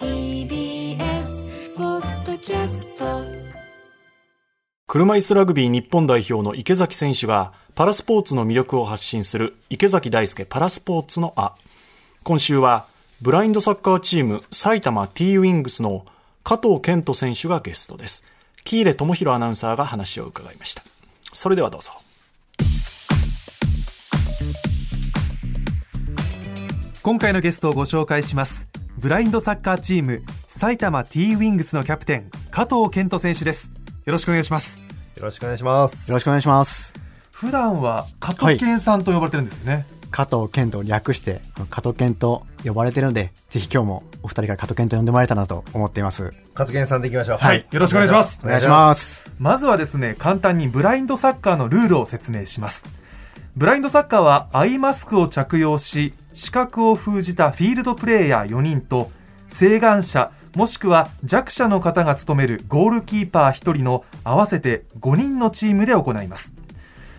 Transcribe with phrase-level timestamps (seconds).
[0.00, 3.04] TBS ポッドキャスト。
[4.86, 11.54] 車椅子ラグビー日本代表の池崎選手がパラスポーツの魅力を発信する池崎大輔パラスポーツのあ
[12.24, 12.86] 今週は
[13.20, 16.06] ブラインドサッカーチーム埼玉 T ウィングスの
[16.44, 18.24] 加藤健人選手がゲストです。
[18.64, 20.82] 喜入智弘アナウンサーが話を伺いました。
[21.34, 21.92] それではどうぞ。
[27.02, 28.68] 今回のゲストをご紹介します
[29.00, 33.72] ブラインドサッカーチーム埼玉 T ウィングスのキャプテン加藤健人選手です
[34.04, 36.10] よろしくお願いしますよろしくお願いします。
[36.10, 36.94] よろしくお願いします。
[37.30, 46.32] 普段は加藤健さんと呼ばれてるんですよね、加藤健と略して、加藤健と呼ばれてるので、ぜひ今日もお二人から加藤健と呼んでもらえたらなと思っています。
[46.54, 47.38] 加藤健さんでいきましょう。
[47.38, 49.24] はいよろしくお願いしますお願いします。
[49.38, 52.84] まずはですね簡単にブラインドサッカーのルールを説明します
[53.56, 59.10] ブラインドサッカーはアイマスクを着用し視覚を封じたフィールドプレーヤー4人と
[59.48, 66.52] 晴眼者もしくは弱者の方が務めるゴールキーパー1人の合わせて5人のチームで行います。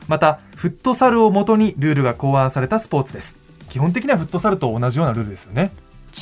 [0.08, 3.38] またフットサルをもとにルールが考案されたスポーツです。
[3.70, 5.72] 基本的にはフットサルと同じようなルールですよね。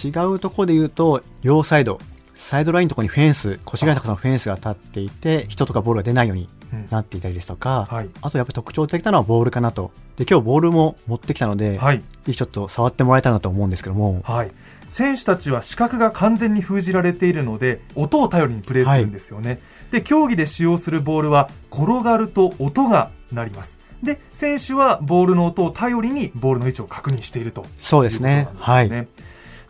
[0.03, 1.99] 違うところで言うと、両サイド、
[2.35, 6.47] サイドラインのところにフェンス、腰が高さのフェンスが立っていて、人とかボールが出ないように
[6.89, 8.09] なっていたりですとか、はい。
[8.21, 9.91] あとやっぱり特徴的なのはボールかなと。
[10.17, 11.99] で、今日ボールも持ってきたので、はい。
[11.99, 14.51] ぜひちょっと触ってもらえたらなと思うんですけども、はい、
[14.89, 19.59] 選手たちは視覚が完全に封じられているので音を頼りにプレーするんですよね、
[19.91, 23.77] で競技で使用するボールは転がると音が鳴ります。
[24.03, 28.47] で選手はボールの音を頼りにボールの位置を確認しているとそうですね。
[28.53, 29.07] ですよね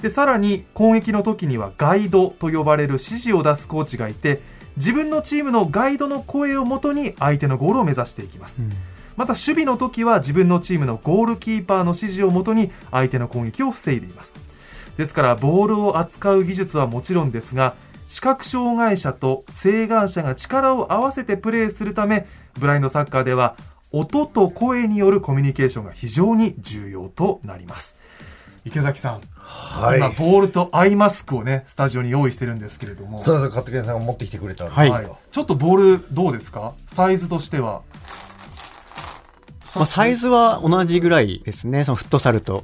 [0.03, 4.39] でさらに攻撃の時にはガイドと呼ばれる指示を出すコーチがいて
[4.77, 8.71] 自分のチームのガイドの声をもとに相手のゴールを目指していきます、うん。
[9.17, 14.35] また守備の時は自分のチームのゴールキーパーの指示をもとに相手の攻撃を防いでいます。
[14.97, 17.73] ですからボールを扱う技術はもちろんですが
[18.09, 22.27] 視覚障害者と晴眼者が力を合わせてプレーするため
[22.59, 23.55] ブラインドサッカーでは
[23.91, 27.95] 音と声によるコミュニケーションが非常に重要となります
[28.69, 29.97] 池崎さん、はい。
[29.97, 33.23] 今ボールとアイマスクをねスタジオに用意してるんですけれども。
[33.23, 34.89] そうです加藤健さんが持ってきてくれたはい。
[34.89, 35.07] はい。
[35.31, 36.73] ちょっとボールどうですか？
[36.87, 37.81] サイズとしては。
[39.75, 42.63] まあ、サイズは同じぐらいですね、そのフットサルと。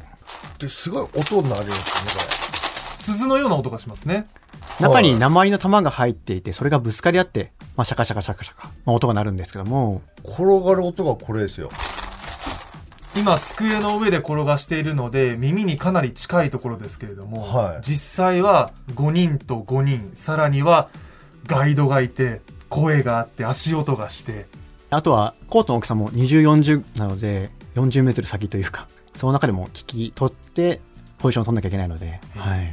[0.59, 4.25] ですごい音になるんです鈴のような音がしますね。
[4.79, 10.23] 中に鉛の玉が入っていて、それがぶつかり合って、まあ、シャカシャカシャカシャカ、まあ、音が鳴るんですけども、ね。
[10.25, 11.67] 転がる音がこれですよ。
[13.17, 17.81] 今机の上で転がしているので耳にかなり近いところですけれども、はい。
[17.81, 20.89] 実際は5人と5人さらには
[21.47, 24.47] ガイドがいて声があって足音がして。
[24.89, 30.79] あとはコートの大きさも20、40なので、40メートル先というか、その中でも聞き取って、
[31.17, 32.71] ポジションを取んなきゃいけないので、はい。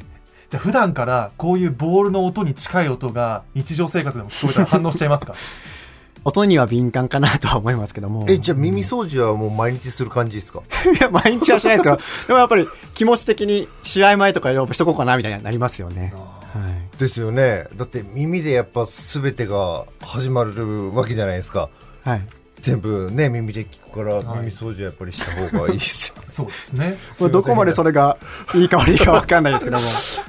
[0.50, 5.34] じゃあ普段からこういうボールの音に近い音が日常生活でも聞こえたら反応しちゃいますか？
[6.24, 8.24] 音には敏感かなとは思いますけども。
[8.28, 10.62] え、じゃあ耳掃除はもう毎日する感じですか？
[10.98, 11.96] いや、毎日はしないですけど、
[12.28, 16.12] でもやっぱり気持ち的に試合前とかやっぱしとこうかなみたいになりますよね。
[16.54, 16.98] はい。
[16.98, 17.66] ですよね。
[17.76, 21.68] だって耳でやっぱ全てが始まるわけじゃないですか。
[22.04, 22.22] はい。
[22.62, 26.22] 全部ね、耳で聞くからはい耳掃除はやっぱりした方がいいですよ。
[26.28, 28.16] そうですねこれどこまでそれが
[28.54, 29.82] いいか悪いかわかんないですけども。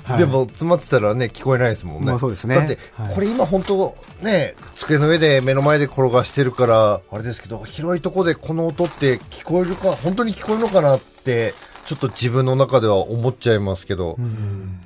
[0.04, 2.08] はいでも詰まってたらね、聞こえないですもんね。
[2.08, 11.54] まあそうですねだってはい、これ今本当ね、机の上で目の前で転がしてるから、あれですけど、広いとこでこの音って聞こえるか、本当に聞こえるのかなって、
[11.86, 14.18] ちょっと自分の中では思っちゃいますけど、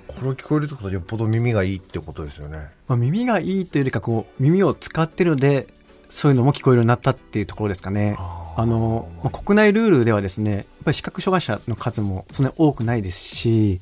[0.07, 2.67] これを聞こえるってことはよっぽど耳がいいってことですよね。
[2.87, 5.65] まあ、耳がいいというよりか、こう、耳を使ってるので、
[6.09, 8.15] そういうのも聞こえるようになったっていうところですかね。
[8.19, 13.81] あの、まあ、国内ルールではですね、やっぱり視覚障害者の数もそんなに多くないですし、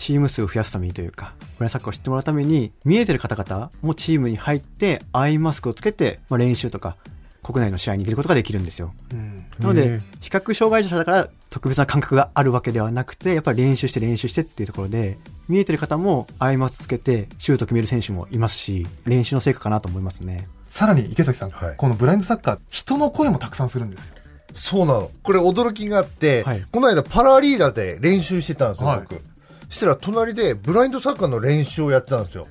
[0.00, 6.96] チーム数を増やすためにというか、ブラインドサッカーを知ってもらうために、見えてる方々もチームに入って、アイマスクをつけて、まあ、練習とか、
[7.42, 8.94] 国内の試合に出ることができるんですよ。
[9.12, 15.18] うんなので、視覚障害者だから特別な感覚があるわけではなくて、やっぱり練習して練習してっていうところで、
[15.48, 20.48] 見えてる方もアイマスつけてシュート決める選手もいますし、練習の成果かなと思いますね。
[20.70, 24.14] さらに池崎さん、はいこのブラインドサッカー人の声もたくさんするんですよ
[24.54, 25.10] そうなの。
[25.22, 29.29] これ驚きがあって、はいこの間パラリーダーで練習してたんですよ、はい僕。
[29.70, 32.46] そしたら隣でブラインドサッカーの練習をやってたんですよ。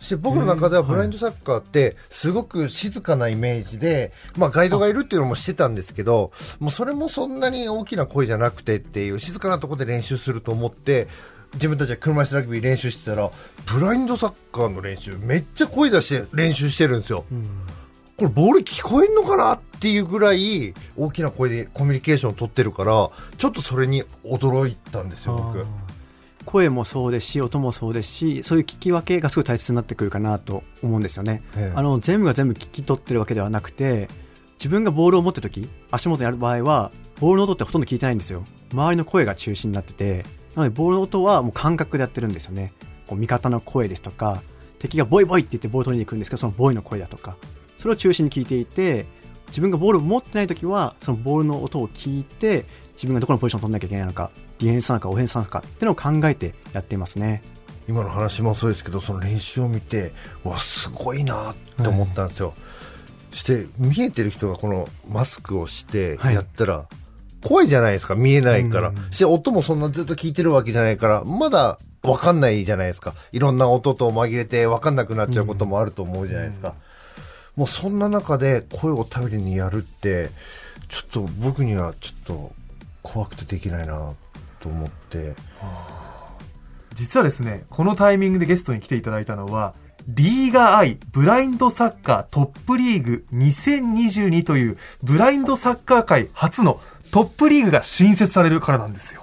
[0.00, 11.08] そして僕の中ではブラインドサッカーってすごく静かなイメージで、まあガイドがいるっていうのもしてたんですけど、もうそれもそんなに大きな声じゃなくてっていう静かなところで練習すると思って、
[11.54, 13.30] 自分たちは車椅子ラグビー練習してたら、
[13.64, 17.24] ブラインドサッカーの練習めっちゃ声出して練習してるんですよ。
[18.18, 25.64] これボール聞こえんのかなっていうぐらい大きな声でコミュニケーションを取ってるから、ちょっとそれに驚いたんですよ、僕。
[26.44, 31.76] 声もそうですし音もそうですしそういう聞き分けがすごい大切になってくるかなと思うんですよね、ええ。
[31.76, 34.08] あの全部が全部聞き取ってるわけではなくて
[34.58, 38.44] 自分がボールを持ってる時足元にある場合はボールの音ってほとんど聞いてないんですよ。
[38.72, 40.24] 周りの声が中心になってて。
[40.54, 42.72] なのでボールの音はもう感覚でやってるんですよね。
[43.06, 44.42] こう味方の声ですとか
[44.78, 47.36] 敵がボイボイって言ってボール取りに行くんですけどそのボイの声だとか。
[47.78, 49.06] それを中心に聞いていて
[49.48, 52.64] 自分がボールを持ってない時はそのボールの音を聞いて
[52.94, 57.42] 自分がどこのポジションを取らなきゃいけないのかディフェンスなのかオフェンスなのかっていうのを考えてやっていますね。
[57.86, 60.12] 今の話もそうですけどその練習を見て
[60.44, 62.54] うわすごいなって思ったんですよ、
[63.30, 66.34] そして見えてる人がこのマスクをしてはい。
[66.34, 66.86] やったら
[67.42, 73.14] 怖いじゃないですか見えないから、して音もそんなずっと聞いてるわけじゃないからまだ分かんないじゃないですか。
[73.32, 76.74] いろんな音と紛れて分かんなくなっちゃうこともあると思うじゃないですか、
[77.54, 80.30] もうそんな中で声を頼りにやるって
[80.88, 82.52] ちょっと僕にはちょっと
[83.04, 84.14] 怖くてできないな
[84.58, 85.34] と思って
[86.94, 89.74] 実はですね、このタイミングでゲストに来ていただいたのは、
[90.06, 96.78] リーガアイブラインドサッカートップリーグ2022というブラインドサッカー界初の
[97.10, 99.22] トップリーグが新設されるからなんですよ。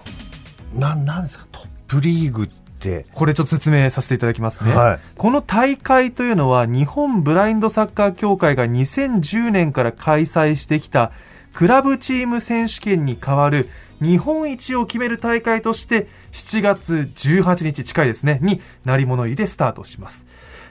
[0.73, 1.47] ななんですか？
[1.51, 4.73] トップリーグってこれちょっと説明させていただきますね。
[4.73, 11.11] はいこの大会というのは日本ブラインドサッカー協会が2010年から開催してきた
[11.53, 13.69] クラブチーム選手権に代わる
[14.01, 20.25] 日本一を決める大会として7月18日近いですね、に鳴り物入りでスタートします。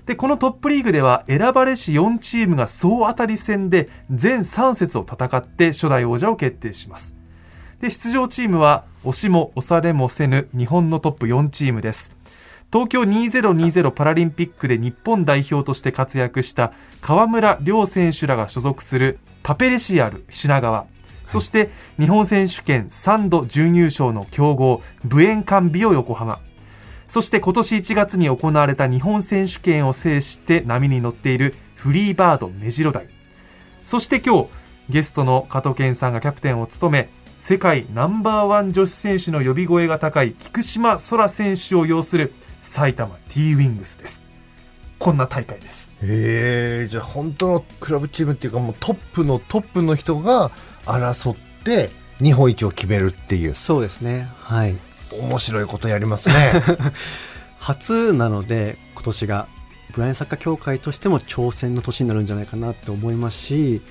[0.06, 7.14] で、このトップリーグでは選ばれし4チームが総当たり戦で全3節を戦って初代王者を決定します。
[7.80, 12.12] で、出場チームは押しも押されもせぬ日本のトップ4チームです。
[12.72, 20.86] 東京2020パラリンピックで日本代表として活躍した河村亮選手らが所属するパペレシアル品川、
[21.26, 26.40] そして日本選手権3度準優勝の強豪ブエンカンビオ横浜、
[27.08, 33.08] そして今年1月に行われた日本選手権を制して波に乗っているフリーバード目白台、
[33.82, 34.48] そして今日
[34.88, 44.29] ゲストの加藤健さんがキャプテンを務め世界ナンバーワン女子選手の呼び声が高い菊島空選手を擁する埼玉 T ウィングスです
[45.00, 45.92] こんな大会です。
[46.02, 50.50] へえじゃあ本当のクラブチームっていうかもうトップのトップの人が
[50.84, 53.54] 争って日本一を決めるっていう。
[53.54, 54.28] そうですね。
[54.36, 54.76] はい。
[55.18, 56.52] 面白いことやりますね。
[57.58, 59.48] 初なので今年が
[59.94, 63.82] ブラインドサッカー協会としても挑戦の年になるんじゃないかなと思いますし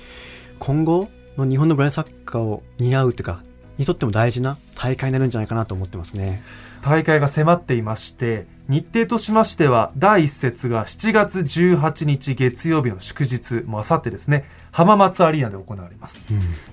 [0.58, 3.42] 今後の日本のブラインドサッカーを担うというか
[3.78, 6.42] にとっても大事な大会になるんじゃないかなと思ってますね。
[6.80, 16.22] 大会が迫っていまして日程としましては第1節が7月18日月曜日の祝日もうあさってですね浜松アリーナで行われます。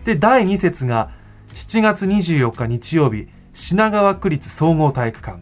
[0.05, 1.11] で第2節が
[1.53, 5.41] 7月24日日曜日品川区立総合体育館。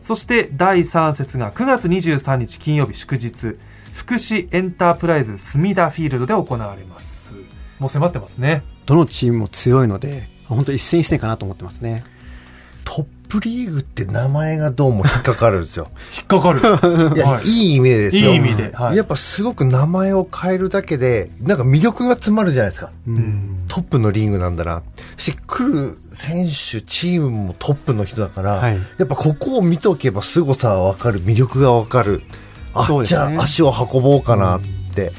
[0.00, 3.58] そして第3節が9月23日金曜日祝日
[3.92, 7.36] 福祉エンタープライズ隅田フィールドで行われます。
[7.78, 8.64] もう迫ってますね。
[8.86, 12.04] どのチームも強いので本当一戦一戦かなと思ってますね。
[12.84, 15.88] トップリーグって名前がどうも引っかかるんですよ。
[16.16, 16.60] 引っかかる。
[17.14, 17.44] いや、はい。
[17.44, 18.30] い、い意味でですよ。
[18.30, 18.96] いい意味ではい。
[18.96, 22.90] やっぱすごく名前を変えるだけでなんか魅力が詰まるじゃないですか。
[23.06, 23.64] うん。
[23.68, 24.82] トップのリーグなんだな。
[25.18, 28.78] し来る選手チームもトップの人だから、はい。
[28.96, 31.22] やっぱここを見とけば凄さは分かる。
[31.22, 32.22] 魅力が分かる。
[32.72, 33.04] あ、ね。
[33.14, 34.60] ゃあ足を運ぼうかなっ
[34.94, 35.12] て、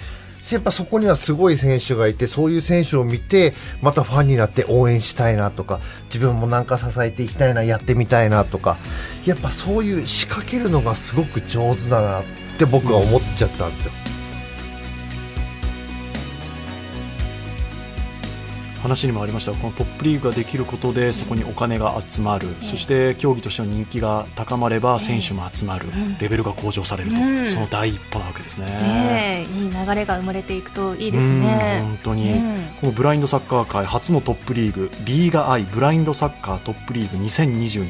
[0.52, 8.78] やっぱそこにはすごい選手がいてそういう選手を見てまたファンになって応援したいなとか自分もなんか支えていきたいなやってみたいなとか
[9.26, 12.24] やっぱそういう仕掛けるのがすごく上手だなっ
[12.58, 13.92] て僕は思っちゃったんですよ。
[18.80, 25.86] 話にもありましたがこのトップリーグができることでそこにお金が集まる、そして競技としての人気が高まれば選手も集まる、
[26.20, 27.46] レベルが向上されると、うん。
[27.46, 28.66] その第一歩なわけですね。
[28.66, 31.80] ねえいい流れが生まれていくといいですうんね。
[31.82, 32.68] 本当に、うん。
[32.82, 37.86] このブラインドサッカー界初のトップリーグリーガアイブラインドサッカートップリーグ2022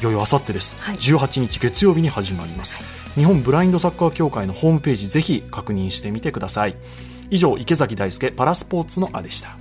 [0.00, 0.96] いよいよあさってです、はい。
[0.96, 2.80] 18日月曜日に始まります。
[3.14, 6.76] 日本ブラインドサッカー協会のホームページぜひ確認してみてください。
[7.30, 9.57] 以上池崎大輔パラスポーツのあでした